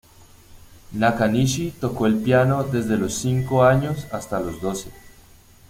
Nakanishi 0.93 1.69
tocó 1.79 2.07
el 2.07 2.17
piano 2.23 2.63
desde 2.63 2.97
los 2.97 3.13
cinco 3.13 3.63
años 3.63 4.07
hasta 4.11 4.39
los 4.39 4.59
doce. 4.59 4.89